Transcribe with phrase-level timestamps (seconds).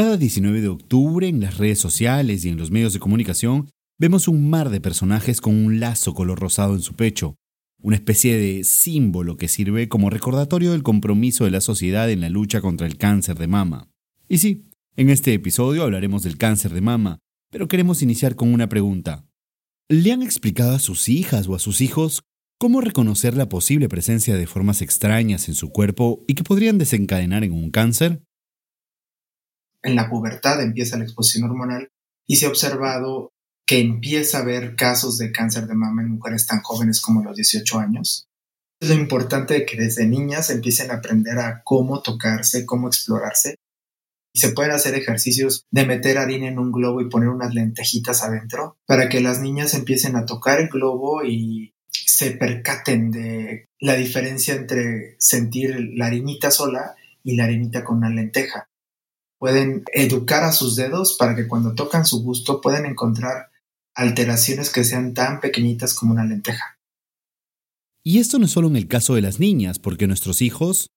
[0.00, 3.68] Cada 19 de octubre en las redes sociales y en los medios de comunicación
[3.98, 7.36] vemos un mar de personajes con un lazo color rosado en su pecho,
[7.82, 12.30] una especie de símbolo que sirve como recordatorio del compromiso de la sociedad en la
[12.30, 13.90] lucha contra el cáncer de mama.
[14.26, 14.64] Y sí,
[14.96, 17.18] en este episodio hablaremos del cáncer de mama,
[17.50, 19.26] pero queremos iniciar con una pregunta.
[19.90, 22.22] ¿Le han explicado a sus hijas o a sus hijos
[22.58, 27.44] cómo reconocer la posible presencia de formas extrañas en su cuerpo y que podrían desencadenar
[27.44, 28.22] en un cáncer?
[29.82, 31.90] En la pubertad empieza la exposición hormonal
[32.26, 33.32] y se ha observado
[33.66, 37.36] que empieza a haber casos de cáncer de mama en mujeres tan jóvenes como los
[37.36, 38.26] 18 años.
[38.80, 43.56] Es lo importante que desde niñas empiecen a aprender a cómo tocarse, cómo explorarse.
[44.32, 48.22] Y se pueden hacer ejercicios de meter harina en un globo y poner unas lentejitas
[48.22, 53.94] adentro para que las niñas empiecen a tocar el globo y se percaten de la
[53.94, 58.69] diferencia entre sentir la harinita sola y la harinita con una lenteja
[59.40, 63.50] pueden educar a sus dedos para que cuando tocan su gusto puedan encontrar
[63.94, 66.78] alteraciones que sean tan pequeñitas como una lenteja.
[68.04, 70.90] Y esto no es solo en el caso de las niñas, porque nuestros hijos...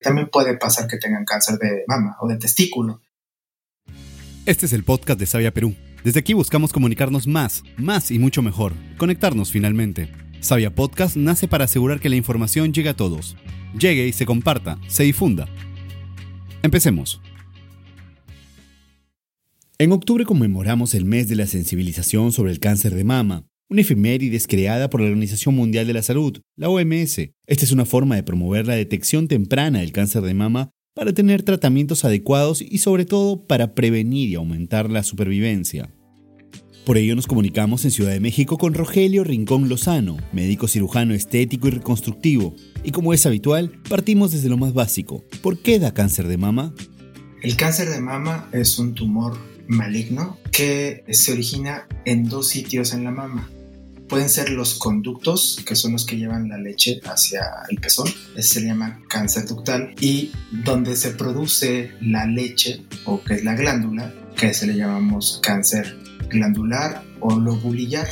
[0.00, 3.02] También puede pasar que tengan cáncer de mama o de testículo.
[4.46, 5.76] Este es el podcast de Sabia Perú.
[6.02, 10.10] Desde aquí buscamos comunicarnos más, más y mucho mejor, conectarnos finalmente.
[10.40, 13.36] Sabia Podcast nace para asegurar que la información llegue a todos,
[13.78, 15.46] llegue y se comparta, se difunda.
[16.62, 17.20] Empecemos.
[19.80, 24.46] En octubre conmemoramos el mes de la sensibilización sobre el cáncer de mama, una efemérides
[24.46, 27.16] creada por la Organización Mundial de la Salud, la OMS.
[27.46, 31.44] Esta es una forma de promover la detección temprana del cáncer de mama para tener
[31.44, 35.90] tratamientos adecuados y sobre todo para prevenir y aumentar la supervivencia.
[36.84, 41.68] Por ello nos comunicamos en Ciudad de México con Rogelio Rincón Lozano, médico cirujano estético
[41.68, 45.24] y reconstructivo, y como es habitual, partimos desde lo más básico.
[45.40, 46.74] ¿Por qué da cáncer de mama?
[47.42, 49.38] El cáncer de mama es un tumor
[49.70, 53.48] maligno que se origina en dos sitios en la mama.
[54.08, 58.60] Pueden ser los conductos, que son los que llevan la leche hacia el pezón, ese
[58.60, 60.32] se llama cáncer ductal, y
[60.64, 65.96] donde se produce la leche, o que es la glándula, que se le llamamos cáncer
[66.28, 68.08] glandular o lobulillar.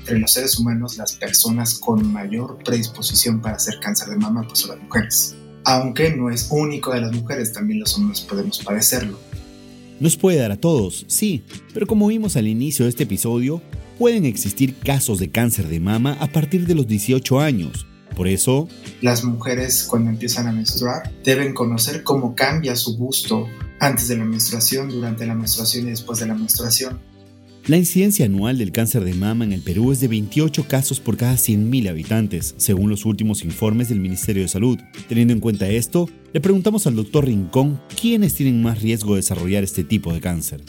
[0.00, 4.58] Entre los seres humanos, las personas con mayor predisposición para hacer cáncer de mama pues
[4.58, 5.36] son las mujeres.
[5.64, 9.18] Aunque no es único de las mujeres, también los hombres podemos padecerlo.
[10.00, 13.62] Nos puede dar a todos, sí, pero como vimos al inicio de este episodio,
[13.98, 17.86] pueden existir casos de cáncer de mama a partir de los 18 años.
[18.16, 18.68] Por eso,
[19.00, 23.48] las mujeres cuando empiezan a menstruar deben conocer cómo cambia su gusto
[23.80, 27.00] antes de la menstruación, durante la menstruación y después de la menstruación
[27.66, 31.16] la incidencia anual del cáncer de mama en el Perú es de 28 casos por
[31.16, 34.78] cada 100.000 habitantes, según los últimos informes del Ministerio de Salud.
[35.08, 39.64] Teniendo en cuenta esto, le preguntamos al doctor Rincón quiénes tienen más riesgo de desarrollar
[39.64, 40.62] este tipo de cáncer.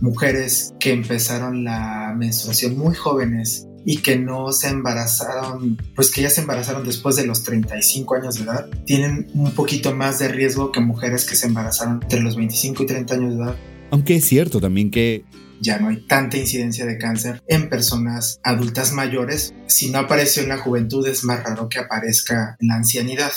[0.00, 6.30] Mujeres que empezaron la menstruación muy jóvenes y que no se embarazaron, pues que ya
[6.30, 10.70] se embarazaron después de los 35 años de edad, tienen un poquito más de riesgo
[10.70, 13.56] que mujeres que se embarazaron entre los 25 y 30 años de edad.
[13.90, 15.24] Aunque es cierto también que
[15.60, 19.54] ya no hay tanta incidencia de cáncer en personas adultas mayores.
[19.66, 23.32] Si no apareció en la juventud es más raro que aparezca en la ancianidad.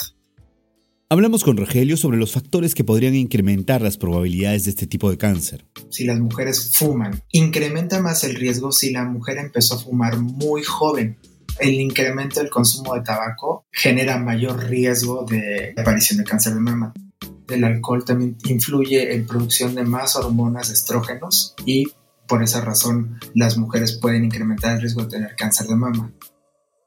[1.08, 5.18] Hablamos con Rogelio sobre los factores que podrían incrementar las probabilidades de este tipo de
[5.18, 5.66] cáncer.
[5.90, 10.62] Si las mujeres fuman, incrementa más el riesgo si la mujer empezó a fumar muy
[10.62, 11.18] joven.
[11.58, 16.94] El incremento del consumo de tabaco genera mayor riesgo de aparición de cáncer de mama.
[17.48, 21.86] El alcohol también influye en producción de más hormonas estrógenos y
[22.32, 26.12] por esa razón, las mujeres pueden incrementar el riesgo de tener cáncer de mama.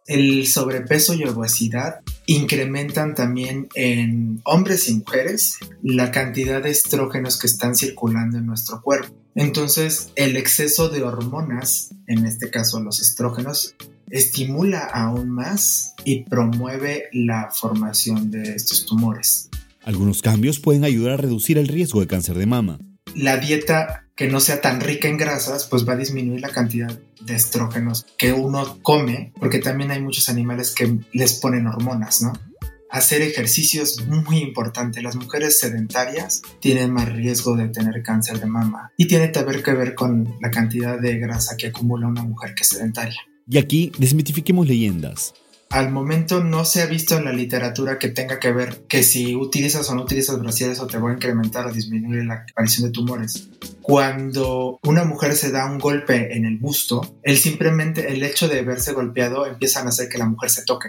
[0.07, 7.45] El sobrepeso y obesidad incrementan también en hombres y mujeres la cantidad de estrógenos que
[7.45, 9.15] están circulando en nuestro cuerpo.
[9.35, 13.75] Entonces, el exceso de hormonas, en este caso los estrógenos,
[14.09, 19.49] estimula aún más y promueve la formación de estos tumores.
[19.85, 22.79] Algunos cambios pueden ayudar a reducir el riesgo de cáncer de mama.
[23.13, 26.99] La dieta que no sea tan rica en grasas, pues va a disminuir la cantidad
[27.21, 32.33] de estrógenos que uno come, porque también hay muchos animales que les ponen hormonas, ¿no?
[32.89, 35.03] Hacer ejercicio es muy importante.
[35.03, 39.61] Las mujeres sedentarias tienen más riesgo de tener cáncer de mama y tiene que ver
[39.61, 43.21] que ver con la cantidad de grasa que acumula una mujer que es sedentaria.
[43.47, 45.33] Y aquí desmitifiquemos leyendas
[45.69, 49.35] al momento no se ha visto en la literatura que tenga que ver que si
[49.35, 52.93] utilizas o no utilizas brasieres o te va a incrementar o disminuir la aparición de
[52.93, 53.49] tumores.
[53.81, 58.61] Cuando una mujer se da un golpe en el busto, el simplemente el hecho de
[58.63, 60.87] verse golpeado empieza a hacer que la mujer se toque.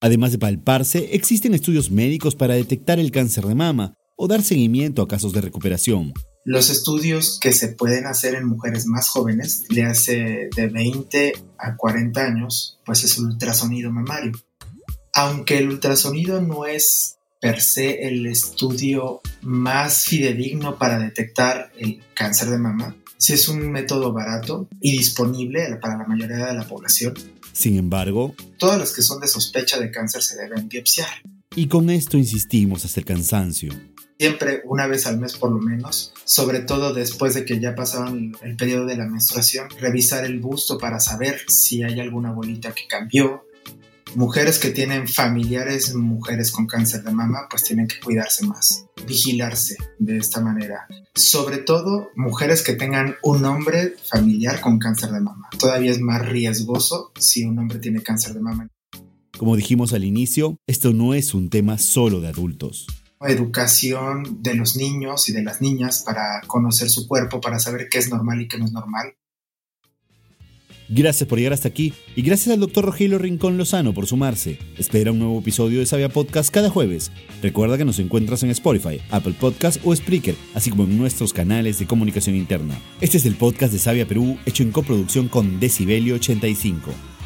[0.00, 5.02] Además de palparse, existen estudios médicos para detectar el cáncer de mama o dar seguimiento
[5.02, 6.12] a casos de recuperación.
[6.50, 11.76] Los estudios que se pueden hacer en mujeres más jóvenes, le hace de 20 a
[11.76, 14.32] 40 años, pues es el ultrasonido mamario.
[15.12, 22.48] Aunque el ultrasonido no es per se el estudio más fidedigno para detectar el cáncer
[22.48, 27.12] de mama, sí es un método barato y disponible para la mayoría de la población.
[27.52, 31.10] Sin embargo, todas las que son de sospecha de cáncer se deben biopsiar.
[31.54, 33.72] Y con esto insistimos hasta el cansancio.
[34.18, 38.36] Siempre una vez al mes por lo menos, sobre todo después de que ya pasaron
[38.42, 42.86] el periodo de la menstruación, revisar el busto para saber si hay alguna bolita que
[42.88, 43.44] cambió,
[44.14, 49.76] mujeres que tienen familiares, mujeres con cáncer de mama, pues tienen que cuidarse más, vigilarse
[49.98, 50.86] de esta manera.
[51.14, 55.48] Sobre todo mujeres que tengan un hombre familiar con cáncer de mama.
[55.58, 58.68] Todavía es más riesgoso si un hombre tiene cáncer de mama.
[59.38, 62.86] Como dijimos al inicio, esto no es un tema solo de adultos
[63.20, 67.98] educación de los niños y de las niñas para conocer su cuerpo, para saber qué
[67.98, 69.14] es normal y qué no es normal.
[70.90, 72.84] Gracias por llegar hasta aquí y gracias al Dr.
[72.84, 74.58] Rogelio Rincón Lozano por sumarse.
[74.78, 77.12] Espera un nuevo episodio de Sabia Podcast cada jueves.
[77.42, 81.78] Recuerda que nos encuentras en Spotify, Apple Podcast o Spreaker, así como en nuestros canales
[81.78, 82.80] de comunicación interna.
[83.02, 87.17] Este es el podcast de Sabia Perú hecho en coproducción con Decibelio 85.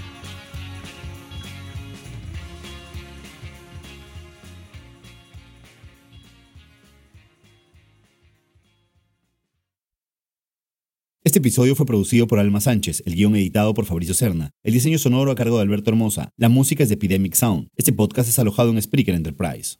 [11.32, 14.98] Este episodio fue producido por Alma Sánchez, el guion editado por Fabricio Cerna, el diseño
[14.98, 17.68] sonoro a cargo de Alberto Hermosa, la música es de Epidemic Sound.
[17.74, 19.78] Este podcast es alojado en Spreaker Enterprise.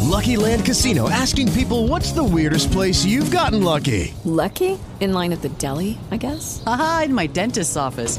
[0.00, 4.14] Lucky Land Casino asking people what's the weirdest place you've gotten lucky?
[4.24, 4.78] Lucky?
[5.00, 6.62] In line at the deli, I guess.
[6.66, 8.18] Aha, in my dentist's office.